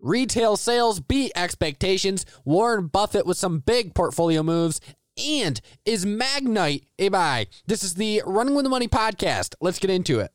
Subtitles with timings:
[0.00, 2.24] Retail sales beat expectations.
[2.44, 4.80] Warren Buffett with some big portfolio moves.
[5.16, 7.48] And is Magnite a buy?
[7.66, 9.56] This is the Running with the Money podcast.
[9.60, 10.30] Let's get into it.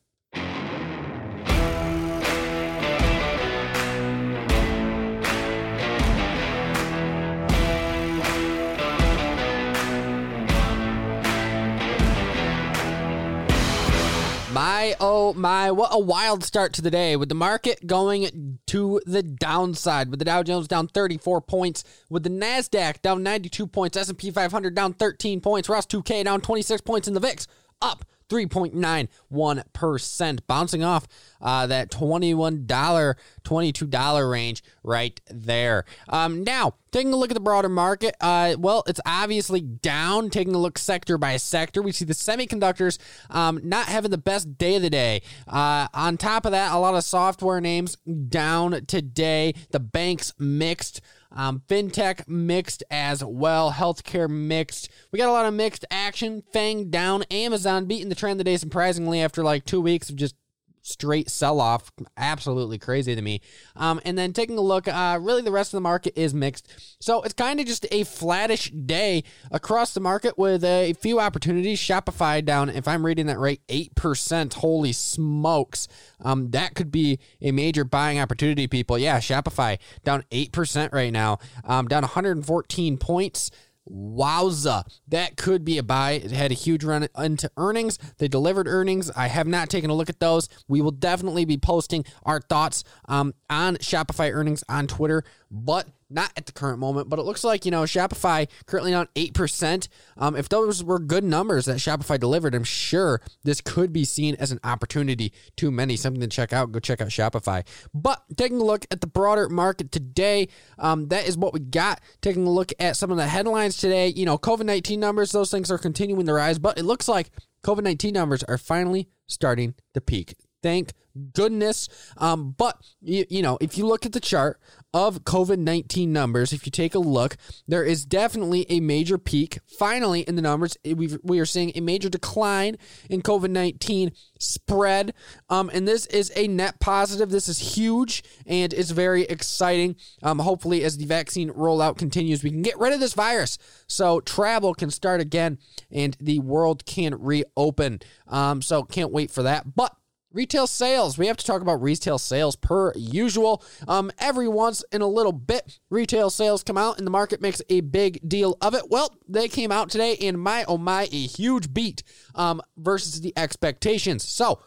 [14.84, 17.16] My oh my, what a wild start to the day.
[17.16, 22.24] With the market going to the downside with the Dow Jones down 34 points, with
[22.24, 27.08] the Nasdaq down 92 points, S&P 500 down 13 points, Russ 2K down 26 points
[27.08, 27.48] in the VIX
[27.84, 31.08] up 3.91%, bouncing off
[31.41, 35.86] uh, that $21, $22 range right there.
[36.10, 40.32] Um, now, taking a look at the broader market, uh, well, it's obviously down.
[40.32, 42.98] Taking a look sector by sector, we see the semiconductors
[43.30, 45.22] um, not having the best day of the day.
[45.48, 47.98] Uh, on top of that, a lot of software names
[48.30, 49.54] down today.
[49.72, 51.02] The banks mixed.
[51.34, 53.71] Um, fintech mixed as well.
[53.71, 54.90] Healthcare mixed.
[55.12, 56.44] We got a lot of mixed action.
[56.54, 57.24] Fang down.
[57.32, 60.35] Amazon beating the trend today, surprisingly, after like two weeks of just
[60.84, 61.91] straight sell off.
[62.17, 63.41] Absolutely crazy to me.
[63.76, 66.67] Um, and then taking a look, uh, really the rest of the market is mixed.
[66.99, 71.79] So it's kind of just a flattish day across the market with a few opportunities.
[71.79, 74.53] Shopify down, if I'm reading that right, 8%.
[74.53, 75.87] Holy smokes.
[76.21, 78.97] Um, that could be a major buying opportunity, people.
[78.97, 83.49] Yeah, Shopify down 8% right now, um, down 114 points.
[83.89, 84.85] Wowza.
[85.07, 86.11] That could be a buy.
[86.11, 87.99] It had a huge run into earnings.
[88.17, 89.11] They delivered earnings.
[89.11, 90.49] I have not taken a look at those.
[90.67, 95.23] We will definitely be posting our thoughts um, on Shopify earnings on Twitter,
[95.53, 97.09] but not at the current moment.
[97.09, 99.87] But it looks like, you know, Shopify currently down 8%.
[100.17, 104.35] Um, if those were good numbers that Shopify delivered, I'm sure this could be seen
[104.39, 105.31] as an opportunity.
[105.55, 106.71] Too many, something to check out.
[106.71, 107.65] Go check out Shopify.
[107.93, 110.47] But taking a look at the broader market today,
[110.79, 112.01] um, that is what we got.
[112.21, 115.51] Taking a look at some of the headlines today, you know, COVID 19 numbers, those
[115.51, 117.29] things are continuing to rise, but it looks like
[117.63, 120.33] COVID 19 numbers are finally starting to peak.
[120.63, 120.94] Thank
[121.34, 121.90] goodness.
[122.18, 124.59] Um, but you, you know, if you look at the chart
[124.94, 127.35] of COVID 19 numbers, if you take a look,
[127.68, 130.78] there is definitely a major peak finally in the numbers.
[130.84, 132.78] we we are seeing a major decline
[133.09, 135.13] in COVID 19 spread.
[135.50, 137.29] Um, and this is a net positive.
[137.29, 139.96] This is huge and it's very exciting.
[140.22, 143.57] Um, hopefully, as the vaccine rollout continues, we can get rid of this virus
[143.88, 145.57] so travel can start again
[145.91, 148.00] and the world can reopen.
[148.28, 149.75] Um, so can't wait for that.
[149.75, 149.96] But
[150.33, 151.17] Retail sales.
[151.17, 153.63] We have to talk about retail sales per usual.
[153.88, 157.61] Um, every once in a little bit, retail sales come out and the market makes
[157.69, 158.89] a big deal of it.
[158.89, 162.01] Well, they came out today, and my oh my, a huge beat
[162.33, 164.27] um, versus the expectations.
[164.27, 164.59] So,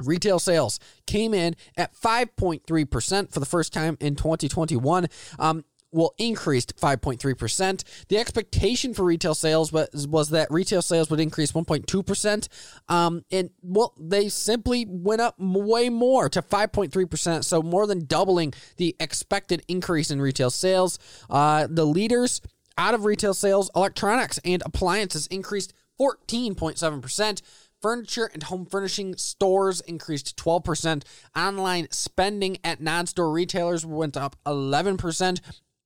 [0.00, 5.08] Retail sales came in at 5.3% for the first time in 2021.
[5.38, 7.84] Um, will increase 5.3%.
[8.08, 12.48] The expectation for retail sales was, was that retail sales would increase 1.2%.
[12.88, 17.44] Um, and well, they simply went up way more to 5.3%.
[17.44, 20.98] So more than doubling the expected increase in retail sales.
[21.28, 22.40] Uh, the leaders
[22.78, 27.42] out of retail sales, electronics and appliances increased 14.7%.
[27.82, 31.02] Furniture and home furnishing stores increased 12%.
[31.34, 35.40] Online spending at non store retailers went up 11%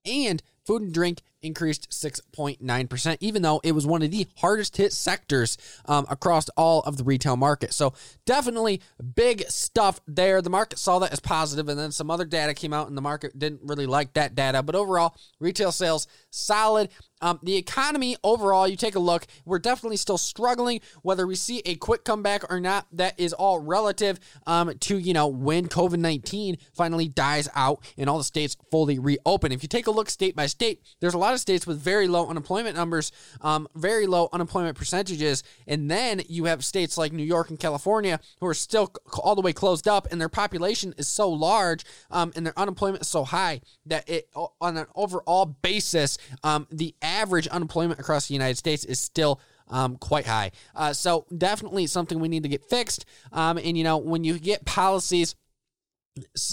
[0.04, 4.93] and food and drink increased 6.9%, even though it was one of the hardest hit
[4.93, 7.72] sectors um, across all of the retail market.
[7.72, 7.94] So,
[8.25, 8.81] definitely
[9.15, 10.43] big stuff there.
[10.43, 13.03] The market saw that as positive, and then some other data came out, and the
[13.03, 14.62] market didn't really like that data.
[14.62, 16.88] But overall, retail sales solid.
[17.21, 20.81] Um, the economy overall, you take a look, we're definitely still struggling.
[21.00, 25.15] Whether we see a quick comeback or not, that is all relative um, to, you
[25.15, 29.53] know, when COVID 19 finally dies out and all the states fully reopen.
[29.53, 32.09] If you take a look state by state, there's a lot of states with very
[32.09, 35.43] low unemployment numbers, um, very low unemployment percentages.
[35.67, 39.43] And then you have states like New York and California who are still all the
[39.43, 43.25] way closed up, and their population is so large um, and their unemployment is so
[43.25, 44.29] high that it,
[44.61, 49.97] on an overall basis, um, the average unemployment across the United States is still um,
[49.97, 50.50] quite high.
[50.75, 53.05] Uh, so definitely something we need to get fixed.
[53.32, 55.35] Um, and you know, when you get policies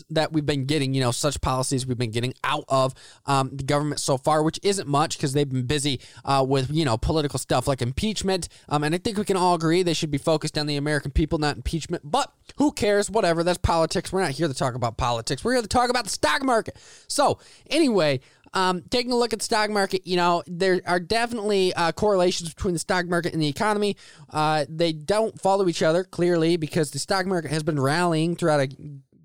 [0.10, 2.94] that we've been getting, you know, such policies we've been getting out of
[3.26, 6.84] um, the government so far, which isn't much because they've been busy uh, with, you
[6.84, 8.50] know, political stuff like impeachment.
[8.70, 11.12] Um, and I think we can all agree they should be focused on the American
[11.12, 12.10] people, not impeachment.
[12.10, 13.10] But who cares?
[13.10, 13.44] Whatever.
[13.44, 14.12] That's politics.
[14.12, 15.44] We're not here to talk about politics.
[15.44, 16.78] We're here to talk about the stock market.
[17.08, 18.22] So, anyway,
[18.54, 22.54] um, taking a look at the stock market, you know, there are definitely uh, correlations
[22.54, 23.96] between the stock market and the economy.
[24.30, 28.60] Uh, they don't follow each other clearly because the stock market has been rallying throughout
[28.60, 28.70] a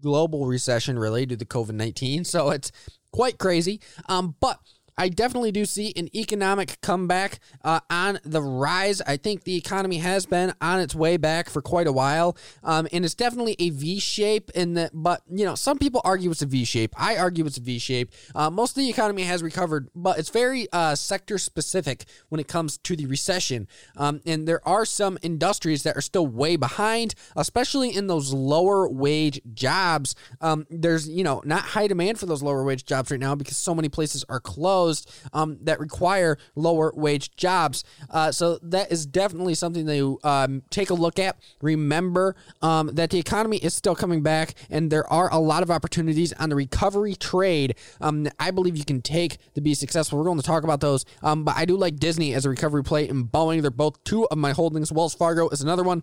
[0.06, 2.24] global recession related to the COVID 19.
[2.24, 2.70] So it's
[3.10, 3.80] quite crazy.
[4.08, 4.60] Um, but
[4.98, 9.02] I definitely do see an economic comeback uh, on the rise.
[9.02, 12.88] I think the economy has been on its way back for quite a while, um,
[12.92, 14.50] and it's definitely a V shape.
[14.54, 16.94] In that, but you know, some people argue it's a V shape.
[16.96, 18.10] I argue it's a V shape.
[18.34, 22.48] Uh, most of the economy has recovered, but it's very uh, sector specific when it
[22.48, 23.68] comes to the recession.
[23.96, 28.88] Um, and there are some industries that are still way behind, especially in those lower
[28.88, 30.14] wage jobs.
[30.40, 33.58] Um, there's you know not high demand for those lower wage jobs right now because
[33.58, 34.85] so many places are closed
[35.32, 37.84] um, that require lower wage jobs.
[38.10, 41.36] Uh, so that is definitely something to um, take a look at.
[41.60, 45.70] Remember um, that the economy is still coming back, and there are a lot of
[45.70, 50.18] opportunities on the recovery trade um, that I believe you can take to be successful.
[50.18, 52.84] We're going to talk about those, um, but I do like Disney as a recovery
[52.84, 53.62] play and Boeing.
[53.62, 54.92] They're both two of my holdings.
[54.92, 56.02] Wells Fargo is another one.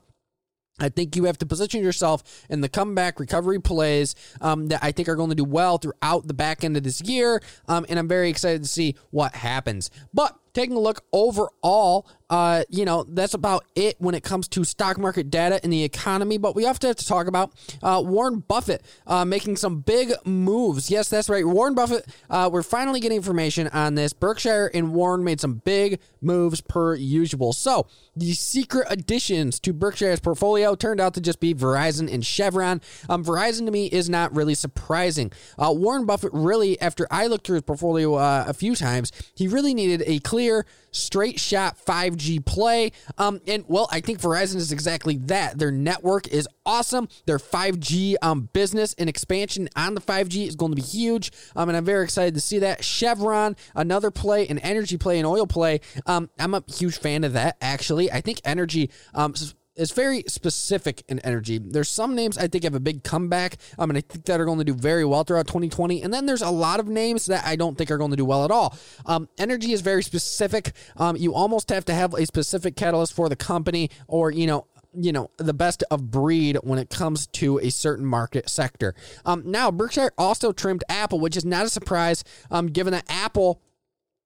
[0.80, 4.92] I think you have to position yourself in the comeback recovery plays um, that I
[4.92, 7.42] think are going to do well throughout the back end of this year.
[7.68, 9.92] Um, and I'm very excited to see what happens.
[10.14, 14.64] But taking a look overall, uh, you know, that's about it when it comes to
[14.64, 16.38] stock market data and the economy.
[16.38, 20.90] But we to have to talk about uh, Warren Buffett uh, making some big moves.
[20.90, 21.46] Yes, that's right.
[21.46, 24.14] Warren Buffett, uh, we're finally getting information on this.
[24.14, 27.54] Berkshire and Warren made some big moves per usual.
[27.54, 32.82] So the secret additions to Berkshire's portfolio turned out to just be Verizon and Chevron.
[33.10, 35.32] Um, Verizon to me is not really surprising.
[35.58, 39.48] Uh, Warren Buffett really, after I looked through his portfolio uh, a few times, he
[39.48, 42.92] really needed a clear clear, straight shot 5G play.
[43.18, 45.58] Um, and well, I think Verizon is exactly that.
[45.58, 47.08] Their network is awesome.
[47.26, 51.32] Their 5G um, business and expansion on the 5G is going to be huge.
[51.56, 52.84] Um, and I'm very excited to see that.
[52.84, 55.80] Chevron, another play, an energy play, an oil play.
[56.06, 58.12] Um, I'm a huge fan of that, actually.
[58.12, 58.90] I think energy.
[59.14, 59.34] Um,
[59.76, 61.58] is very specific in energy.
[61.58, 64.46] There's some names I think have a big comeback, I mean, I think that are
[64.46, 66.02] going to do very well throughout 2020.
[66.02, 68.26] And then there's a lot of names that I don't think are going to do
[68.26, 68.78] well at all.
[69.06, 70.74] Um, energy is very specific.
[70.98, 74.68] Um, you almost have to have a specific catalyst for the company, or you know,
[74.96, 78.94] you know the best of breed when it comes to a certain market sector.
[79.26, 83.62] Um, now Berkshire also trimmed Apple, which is not a surprise, um, given that Apple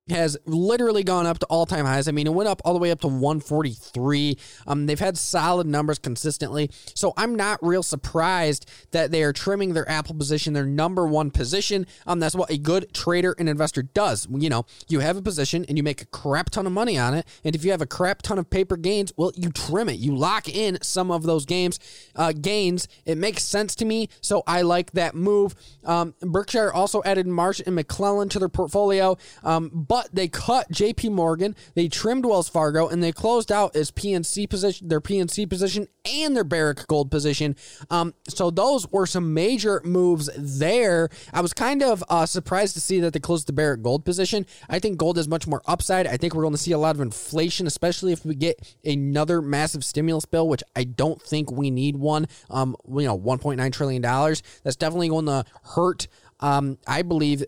[0.10, 2.08] has literally gone up to all-time highs.
[2.08, 4.38] I mean, it went up all the way up to 143.
[4.66, 9.74] Um, they've had solid numbers consistently, so I'm not real surprised that they are trimming
[9.74, 11.88] their Apple position, their number one position.
[12.06, 14.28] Um, that's what a good trader and investor does.
[14.32, 17.14] You know, you have a position and you make a crap ton of money on
[17.14, 20.00] it, and if you have a crap ton of paper gains, well, you trim it.
[20.00, 21.80] You lock in some of those games
[22.16, 22.88] uh, gains.
[23.06, 25.56] It makes sense to me, so I like that move.
[25.86, 31.12] Um, Berkshire also added Marsh and McLennan to their portfolio, um, but they cut JP
[31.12, 36.36] Morgan, they trimmed Wells Fargo, and they closed out PNC position, their PNC position and
[36.36, 37.56] their Barrick Gold position.
[37.90, 41.10] Um, so those were some major moves there.
[41.34, 44.46] I was kind of uh, surprised to see that they closed the Barrick Gold position.
[44.70, 46.08] I think gold is much more upside.
[46.08, 49.42] I think we're going to see a lot of inflation, especially if we get another
[49.42, 52.28] massive stimulus bill, which I don't think we need one.
[52.50, 54.44] Um, you know, 1.9 trillion dollars.
[54.64, 56.08] That's definitely going to hurt
[56.40, 57.44] um, I believe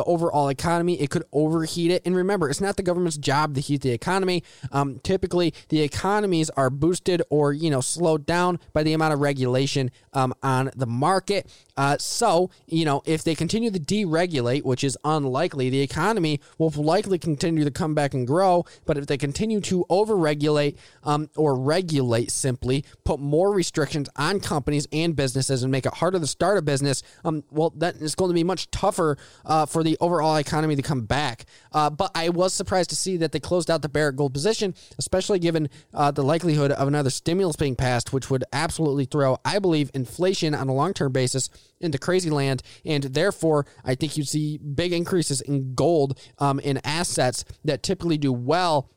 [0.00, 2.00] the overall economy, it could overheat it.
[2.06, 4.42] And remember, it's not the government's job to heat the economy.
[4.72, 9.20] Um, typically, the economies are boosted or you know slowed down by the amount of
[9.20, 11.46] regulation um, on the market.
[11.80, 16.68] Uh, so you know if they continue to deregulate, which is unlikely, the economy will
[16.70, 18.66] likely continue to come back and grow.
[18.84, 24.86] But if they continue to overregulate um, or regulate, simply put more restrictions on companies
[24.92, 28.28] and businesses and make it harder to start a business, um, well, that is going
[28.28, 31.46] to be much tougher uh, for the overall economy to come back.
[31.72, 34.74] Uh, but I was surprised to see that they closed out the Barrick Gold position,
[34.98, 39.58] especially given uh, the likelihood of another stimulus being passed, which would absolutely throw, I
[39.60, 41.48] believe, inflation on a long term basis
[41.80, 42.62] into crazy land.
[42.84, 48.18] And therefore, I think you see big increases in gold um, in assets that typically
[48.18, 48.90] do well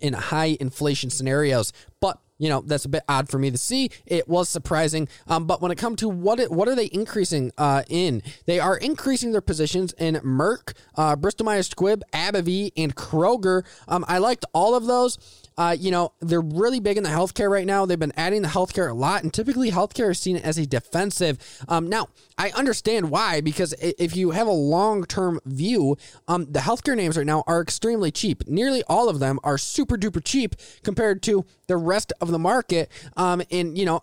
[0.00, 1.72] in high inflation scenarios.
[2.00, 3.90] But you know that's a bit odd for me to see.
[4.06, 7.52] It was surprising, um, but when it comes to what it, what are they increasing
[7.58, 8.22] uh, in?
[8.46, 13.64] They are increasing their positions in Merck, uh, Bristol Myers Squibb, AbbVie, and Kroger.
[13.86, 15.18] Um, I liked all of those.
[15.60, 17.84] Uh, you know, they're really big in the healthcare right now.
[17.84, 21.36] They've been adding the healthcare a lot, and typically healthcare is seen as a defensive.
[21.68, 25.98] Um, now, I understand why, because if you have a long term view,
[26.28, 28.48] um, the healthcare names right now are extremely cheap.
[28.48, 32.90] Nearly all of them are super duper cheap compared to the rest of the market.
[33.18, 34.02] Um, and, you know,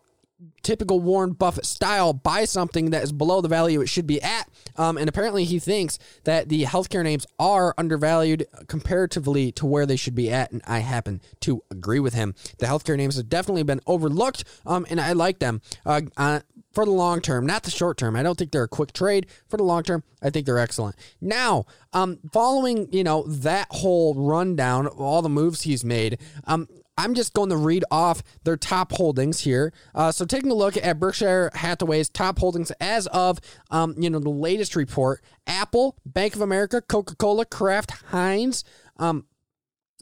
[0.62, 4.50] typical Warren Buffett style, buy something that is below the value it should be at.
[4.76, 9.96] Um, and apparently, he thinks that the healthcare names are undervalued comparatively to where they
[9.96, 10.52] should be at.
[10.52, 12.36] And I happen to agree with him.
[12.60, 15.62] The healthcare names have definitely been overlooked, um, and I like them.
[15.86, 16.42] Uh, uh,
[16.78, 18.16] for the long term, not the short term.
[18.16, 19.26] I don't think they're a quick trade.
[19.48, 20.96] For the long term, I think they're excellent.
[21.20, 26.68] Now, um, following you know that whole rundown of all the moves he's made, um,
[26.98, 29.72] I'm just going to read off their top holdings here.
[29.94, 33.40] Uh, so taking a look at Berkshire Hathaway's top holdings as of
[33.70, 38.64] um, you know the latest report: Apple, Bank of America, Coca Cola, Kraft, Heinz.
[38.98, 39.26] Um,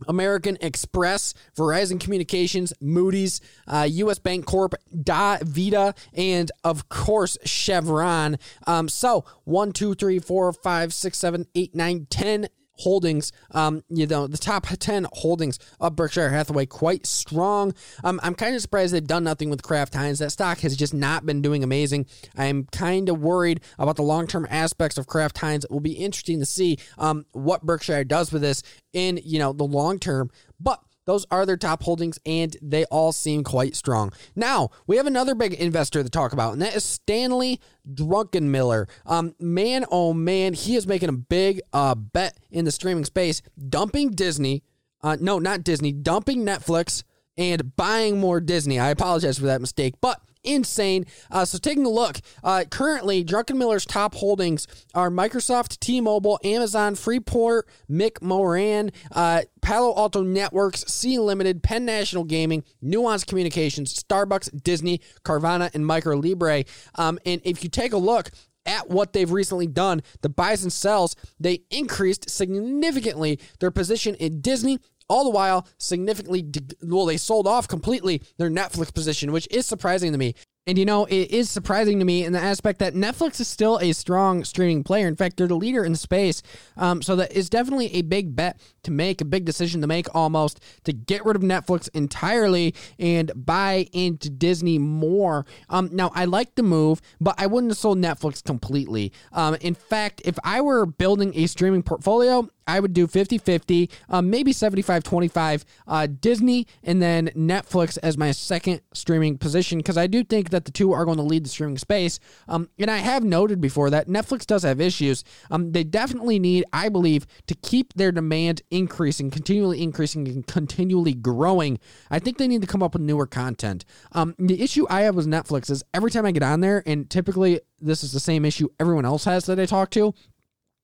[0.08, 4.20] American Express, Verizon Communications, Moody's, uh, U.S.
[4.20, 8.38] Bank Corp, DaVita, and of course Chevron.
[8.68, 14.08] Um, so one, two, three, four, five, six, seven, eight, nine, ten holdings, um, you
[14.08, 17.74] know, the top 10 holdings of Berkshire Hathaway quite strong.
[18.03, 20.20] Um, I'm kind of surprised they've done nothing with Kraft Heinz.
[20.20, 22.05] That stock has just not been doing amazing.
[22.36, 25.65] I'm kind of worried about the long term aspects of Kraft Heinz.
[25.65, 28.63] It will be interesting to see um, what Berkshire does with this
[28.94, 30.29] in, you know, the long term.
[30.60, 34.12] But those are their top holdings, and they all seem quite strong.
[34.36, 37.60] Now, we have another big investor to talk about, and that is Stanley
[37.92, 38.88] Druckenmiller.
[39.06, 43.42] Um, man, oh man, he is making a big uh, bet in the streaming space,
[43.70, 44.64] dumping Disney.
[45.02, 47.04] Uh, no, not Disney, dumping Netflix
[47.38, 48.80] and buying more Disney.
[48.80, 51.06] I apologize for that mistake, but insane.
[51.32, 57.68] Uh, so taking a look, uh, currently Druckenmiller's top holdings are Microsoft, T-Mobile, Amazon, Freeport,
[57.90, 65.74] McMoran, uh, Palo Alto Networks, Sea Limited, Penn National Gaming, Nuance Communications, Starbucks, Disney, Carvana,
[65.74, 66.68] and MercadoLibre.
[66.96, 68.32] Um, and if you take a look,
[68.66, 74.42] at what they've recently done, the buys and sells, they increased significantly their position in
[74.42, 76.46] Disney all the while significantly
[76.84, 80.34] well they sold off completely their netflix position which is surprising to me
[80.68, 83.78] and you know, it is surprising to me in the aspect that Netflix is still
[83.80, 85.08] a strong streaming player.
[85.08, 86.42] In fact, they're the leader in the space.
[86.76, 90.08] Um, so that is definitely a big bet to make, a big decision to make
[90.16, 95.46] almost to get rid of Netflix entirely and buy into Disney more.
[95.70, 99.14] Um, now, I like the move, but I wouldn't have sold Netflix completely.
[99.34, 103.90] Um, in fact, if I were building a streaming portfolio, I would do 50 50,
[104.10, 109.98] um, maybe 75 25 uh, Disney and then Netflix as my second streaming position because
[109.98, 112.20] I do think that the two are going to lead the streaming space.
[112.48, 115.24] Um, and I have noted before that Netflix does have issues.
[115.52, 121.14] Um, they definitely need, I believe, to keep their demand increasing, continually increasing, and continually
[121.14, 121.80] growing.
[122.10, 123.86] I think they need to come up with newer content.
[124.12, 127.10] Um, the issue I have with Netflix is every time I get on there, and
[127.10, 130.14] typically this is the same issue everyone else has that I talk to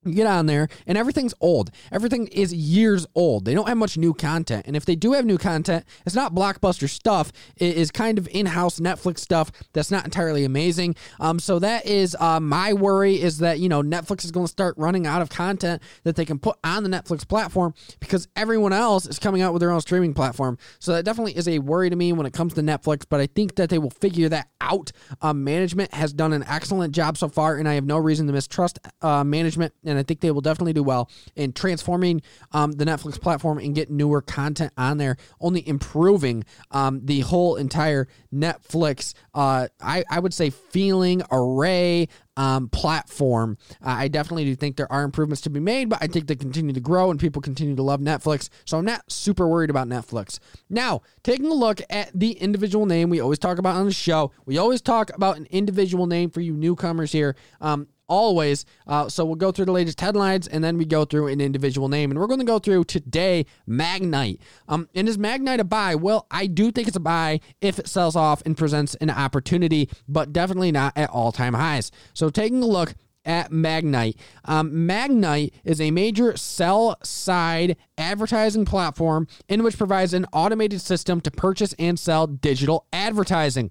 [0.04, 1.70] you get on there and everything's old.
[1.90, 3.44] Everything is years old.
[3.44, 4.66] They don't have much new content.
[4.66, 7.32] And if they do have new content, it's not blockbuster stuff.
[7.56, 10.96] It is kind of in-house Netflix stuff that's not entirely amazing.
[11.20, 14.50] Um, so that is uh, my worry is that, you know, Netflix is going to
[14.50, 18.72] start running out of content that they can put on the Netflix platform because everyone
[18.72, 20.58] else is coming out with their own streaming platform.
[20.78, 23.26] So that definitely is a worry to me when it comes to Netflix, but I
[23.26, 24.92] think that they will figure that out.
[25.20, 28.32] Um, management has done an excellent job so far, and I have no reason to
[28.32, 32.22] mistrust uh, management and I think they will definitely do well in transforming
[32.52, 37.56] um, the Netflix platform and get newer content on there, only improving um, the whole
[37.56, 39.14] entire Netflix.
[39.34, 43.58] Uh, I I would say feeling array um, platform.
[43.84, 46.34] Uh, I definitely do think there are improvements to be made, but I think they
[46.34, 48.48] continue to grow and people continue to love Netflix.
[48.64, 50.38] So I'm not super worried about Netflix.
[50.70, 54.32] Now, taking a look at the individual name we always talk about on the show,
[54.46, 57.36] we always talk about an individual name for you newcomers here.
[57.60, 58.66] Um, always.
[58.86, 61.88] Uh, so we'll go through the latest headlines and then we go through an individual
[61.88, 62.10] name.
[62.10, 64.38] And we're going to go through today Magnite.
[64.68, 65.94] Um, and is Magnite a buy?
[65.94, 69.88] Well, I do think it's a buy if it sells off and presents an opportunity,
[70.06, 71.90] but definitely not at all time highs.
[72.12, 74.16] So taking a look at Magnite.
[74.44, 81.20] Um, Magnite is a major sell side advertising platform in which provides an automated system
[81.22, 83.70] to purchase and sell digital advertising.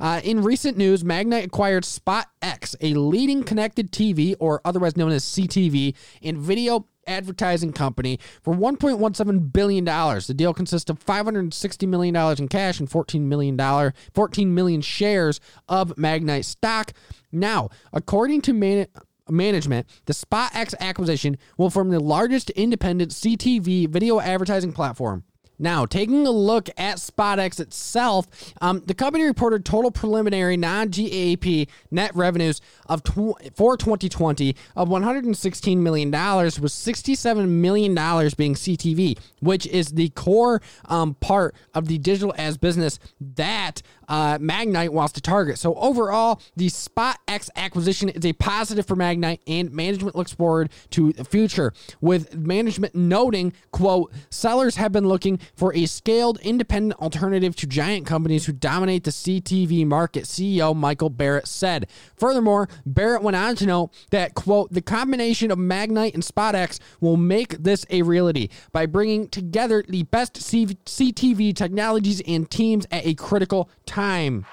[0.00, 5.24] Uh, in recent news, Magnite acquired SpotX, a leading connected TV, or otherwise known as
[5.24, 9.84] CTV, and video advertising company for $1.17 billion.
[9.84, 15.94] The deal consists of $560 million in cash and $14 million, 14 million shares of
[15.96, 16.92] Magnite stock.
[17.30, 18.86] Now, according to man-
[19.28, 25.24] management, the SpotX acquisition will form the largest independent CTV video advertising platform.
[25.60, 28.26] Now, taking a look at SpotX itself,
[28.62, 35.82] um, the company reported total preliminary non-GAAP net revenues of tw- for 2020 of 116
[35.82, 41.88] million dollars, with 67 million dollars being CTV, which is the core um, part of
[41.88, 45.58] the digital ads business that uh, Magnite wants to target.
[45.58, 51.12] So overall, the SpotX acquisition is a positive for Magnite, and management looks forward to
[51.12, 51.72] the future.
[52.00, 58.06] With management noting, "quote Sellers have been looking for a scaled, independent alternative to giant
[58.06, 61.86] companies who dominate the CTV market." CEO Michael Barrett said.
[62.16, 67.16] Furthermore, Barrett went on to note that "quote The combination of Magnite and SpotX will
[67.16, 73.14] make this a reality by bringing together the best CTV technologies and teams at a
[73.14, 74.46] critical time."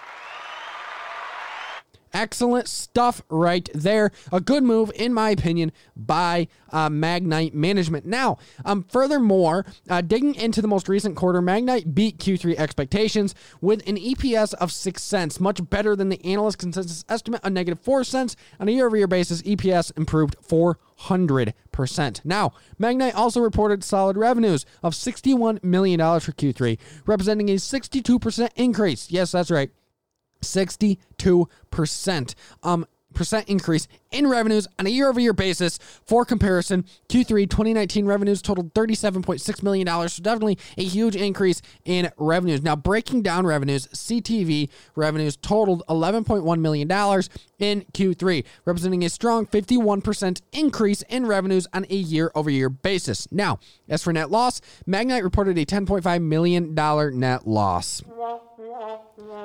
[2.14, 4.12] Excellent stuff right there.
[4.32, 8.06] A good move, in my opinion, by uh, Magnite Management.
[8.06, 13.88] Now, um, furthermore, uh, digging into the most recent quarter, Magnite beat Q3 expectations with
[13.88, 18.04] an EPS of 6 cents, much better than the analyst consensus estimate of negative 4
[18.04, 18.36] cents.
[18.60, 22.26] On a year over year basis, EPS improved 400%.
[22.26, 29.12] Now, Magnite also reported solid revenues of $61 million for Q3, representing a 62% increase.
[29.12, 29.72] Yes, that's right.
[30.42, 32.86] 62% um
[33.18, 35.78] percent increase in revenues on a year-over-year basis.
[36.06, 42.62] For comparison, Q3 2019 revenues totaled $37.6 million, so definitely a huge increase in revenues.
[42.62, 46.90] Now, breaking down revenues, CTV revenues totaled $11.1 million
[47.60, 53.28] in Q3, representing a strong 51% increase in revenues on a year-over-year basis.
[53.32, 53.60] Now,
[53.90, 56.76] as for net loss, Magnite reported a $10.5 million
[57.20, 58.04] net loss.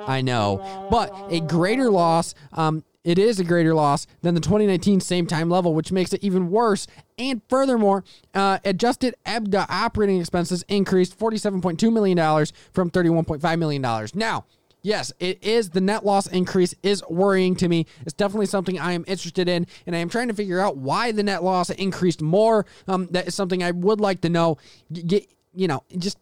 [0.05, 5.01] I know, but a greater loss um, it is a greater loss than the 2019
[5.01, 6.87] same time level, which makes it even worse.
[7.17, 12.17] And furthermore, uh, adjusted EBITDA operating expenses increased $47.2 million
[12.71, 14.07] from $31.5 million.
[14.13, 14.45] Now,
[14.81, 17.85] yes, it is the net loss increase is worrying to me.
[18.05, 21.11] It's definitely something I am interested in, and I am trying to figure out why
[21.11, 22.65] the net loss increased more.
[22.87, 24.57] Um, that is something I would like to know.
[24.91, 26.17] Get, you know, just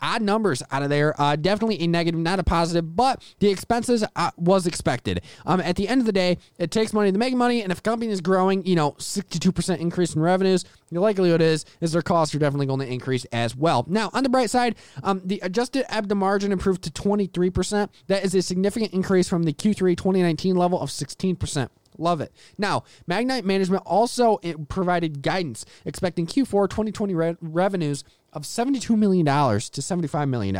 [0.00, 1.20] odd numbers out of there.
[1.20, 5.22] Uh, definitely a negative, not a positive, but the expenses uh, was expected.
[5.46, 7.78] Um, at the end of the day, it takes money to make money, and if
[7.78, 12.02] a company is growing, you know, 62% increase in revenues, the likelihood is is their
[12.02, 13.84] costs are definitely going to increase as well.
[13.88, 17.88] Now, on the bright side, um, the adjusted EBITDA margin improved to 23%.
[18.06, 21.68] That is a significant increase from the Q3 2019 level of 16%.
[21.98, 22.32] Love it.
[22.56, 29.24] Now, Magnite Management also eh, provided guidance expecting Q4 2020 re- revenues of $72 million
[29.26, 30.56] to $75 million.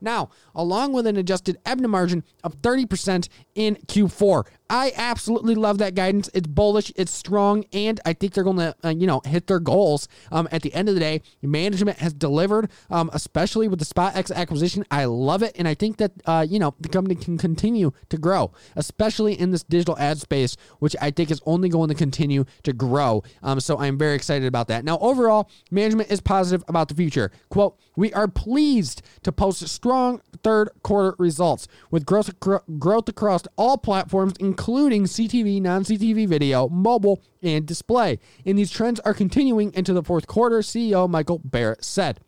[0.00, 4.44] Now, along with an adjusted EBITDA margin of 30% in Q4.
[4.70, 6.30] I absolutely love that guidance.
[6.32, 9.60] It's bullish, it's strong, and I think they're going to, uh, you know, hit their
[9.60, 10.08] goals.
[10.32, 14.34] Um, at the end of the day, management has delivered, um, especially with the SpotX
[14.34, 14.84] acquisition.
[14.90, 18.16] I love it, and I think that, uh, you know, the company can continue to
[18.16, 22.44] grow, especially in this digital ad space, which I think is only going to continue
[22.62, 23.22] to grow.
[23.42, 24.84] Um, so I'm very excited about that.
[24.84, 27.03] Now, overall, management is positive about the future.
[27.48, 32.38] Quote, we are pleased to post strong third quarter results with growth,
[32.78, 38.18] growth across all platforms, including CTV, non CTV video, mobile, and display.
[38.44, 42.20] And these trends are continuing into the fourth quarter, CEO Michael Barrett said.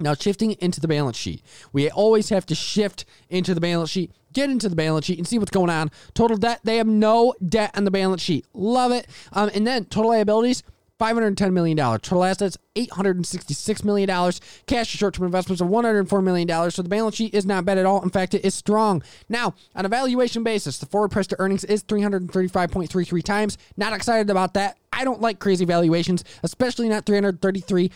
[0.00, 1.42] Now, shifting into the balance sheet,
[1.72, 5.28] we always have to shift into the balance sheet, get into the balance sheet, and
[5.28, 5.90] see what's going on.
[6.14, 8.46] Total debt, they have no debt on the balance sheet.
[8.54, 9.06] Love it.
[9.32, 10.62] Um, and then total liabilities,
[11.00, 11.76] $510 million.
[11.76, 14.08] Total assets, $866 million.
[14.66, 16.70] Cash and short term investments of $104 million.
[16.70, 18.02] So the balance sheet is not bad at all.
[18.02, 19.02] In fact, it is strong.
[19.28, 23.58] Now, on a valuation basis, the forward price to earnings is 335.33 times.
[23.76, 24.76] Not excited about that.
[24.92, 27.90] I don't like crazy valuations, especially not 333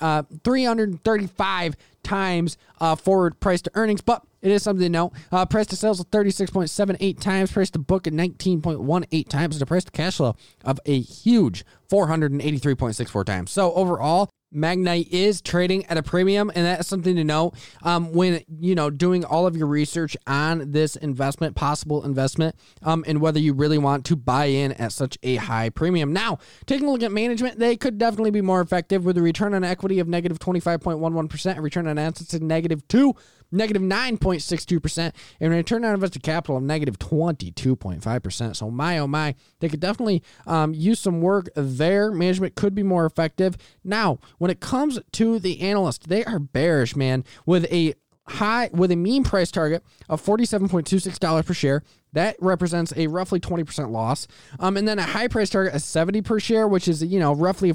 [0.00, 5.12] uh, 335 times uh, forward price to earnings, but it is something to note.
[5.30, 9.66] Uh, price to sales of 36.78 times, price to book at 19.18 times, and a
[9.66, 13.50] price to cash flow of a huge 483.64 times.
[13.50, 18.42] So overall, Magnite is trading at a premium, and that's something to know um, when
[18.58, 23.38] you know doing all of your research on this investment, possible investment, um, and whether
[23.38, 26.12] you really want to buy in at such a high premium.
[26.12, 29.54] Now, taking a look at management, they could definitely be more effective with a return
[29.54, 32.86] on equity of negative twenty five point one one percent, return on assets of negative
[32.88, 33.14] two
[33.52, 38.56] negative 9.62%, and return on invested capital of negative 22.5%.
[38.56, 42.10] So, my oh my, they could definitely um, use some work there.
[42.10, 43.56] Management could be more effective.
[43.84, 47.94] Now, when it comes to the analyst, they are bearish, man, with a
[48.30, 51.82] high with a mean price target of $47.26 per share.
[52.12, 54.26] That represents a roughly 20% loss.
[54.58, 57.32] Um, and then a high price target of 70 per share, which is, you know,
[57.32, 57.74] roughly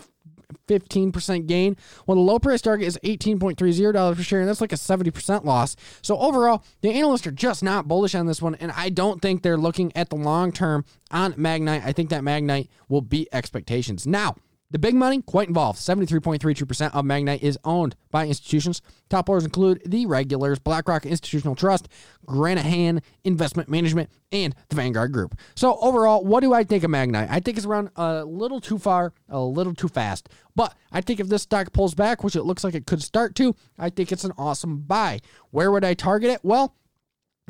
[0.67, 1.77] 15% gain.
[2.05, 5.75] Well, the low price target is $18.30 per share, and that's like a 70% loss.
[6.01, 9.41] So overall, the analysts are just not bullish on this one, and I don't think
[9.41, 11.85] they're looking at the long term on Magnite.
[11.85, 14.07] I think that Magnite will beat expectations.
[14.07, 14.35] Now,
[14.75, 15.79] The big money, quite involved.
[15.79, 18.81] 73.32% of Magnite is owned by institutions.
[19.09, 21.87] Top players include the regulars, BlackRock Institutional Trust,
[22.27, 25.39] Granahan Investment Management, and the Vanguard Group.
[25.55, 27.29] So, overall, what do I think of Magnite?
[27.29, 30.27] I think it's around a little too far, a little too fast.
[30.57, 33.33] But I think if this stock pulls back, which it looks like it could start
[33.35, 35.21] to, I think it's an awesome buy.
[35.51, 36.41] Where would I target it?
[36.43, 36.75] Well,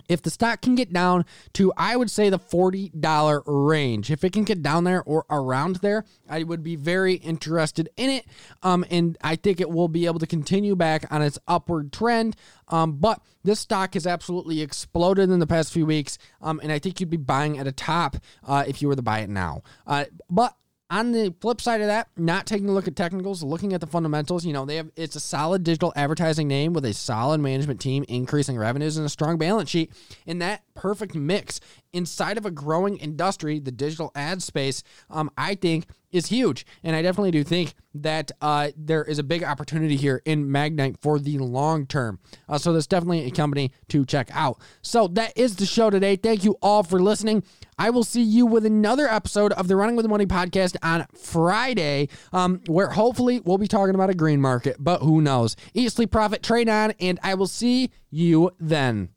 [0.08, 4.34] if the stock can get down to i would say the $40 range if it
[4.34, 8.26] can get down there or around there i would be very interested in it.
[8.64, 12.36] Um, and i think it will be able to continue back on its upward trend.
[12.68, 16.18] Um, but this stock has absolutely exploded in the past few weeks.
[16.42, 19.02] Um, and i think you'd be buying at a top uh, if you were to
[19.02, 19.64] buy it now.
[19.86, 20.56] Uh, but
[20.90, 23.88] on the flip side of that, not taking a look at technicals, looking at the
[23.88, 27.80] fundamentals, you know, they have it's a solid digital advertising name with a solid management
[27.80, 29.92] team, increasing revenues and a strong balance sheet.
[30.26, 31.60] In that perfect mix
[31.96, 36.66] inside of a growing industry, the digital ad space, um, I think is huge.
[36.84, 41.02] And I definitely do think that uh, there is a big opportunity here in Magnite
[41.02, 42.20] for the long term.
[42.48, 44.60] Uh, so that's definitely a company to check out.
[44.82, 46.16] So that is the show today.
[46.16, 47.44] Thank you all for listening.
[47.78, 52.08] I will see you with another episode of the Running with Money podcast on Friday,
[52.32, 55.56] um, where hopefully we'll be talking about a green market, but who knows?
[55.74, 59.10] Eat, sleep, profit, trade on, and I will see you then.